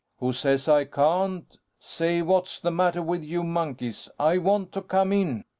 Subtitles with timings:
[0.17, 1.45] "Who says I can't.
[1.79, 4.09] Say, what's the matter with you monkeys?
[4.19, 5.43] I want to come in."